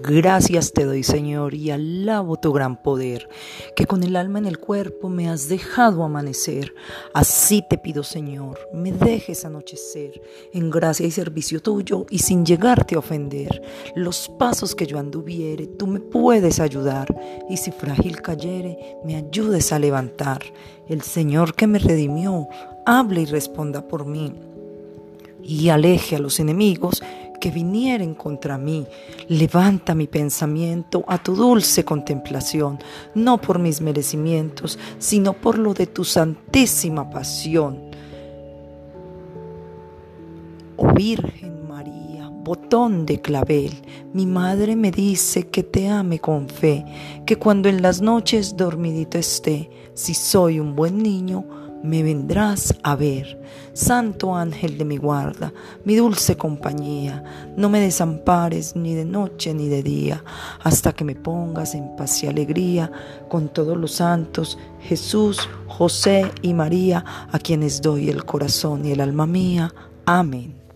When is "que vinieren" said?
27.40-28.14